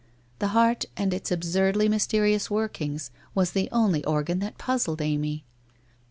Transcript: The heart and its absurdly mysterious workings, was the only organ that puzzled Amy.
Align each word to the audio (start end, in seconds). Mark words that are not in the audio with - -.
The 0.39 0.47
heart 0.57 0.85
and 0.97 1.13
its 1.13 1.31
absurdly 1.31 1.87
mysterious 1.87 2.49
workings, 2.49 3.11
was 3.35 3.51
the 3.51 3.69
only 3.71 4.03
organ 4.03 4.39
that 4.39 4.57
puzzled 4.57 4.99
Amy. 4.99 5.45